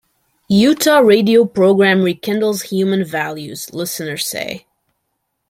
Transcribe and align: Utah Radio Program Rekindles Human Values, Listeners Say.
Utah 0.49 0.97
Radio 0.97 1.45
Program 1.45 2.01
Rekindles 2.01 2.63
Human 2.69 3.05
Values, 3.05 3.71
Listeners 3.71 4.25
Say. 4.25 4.65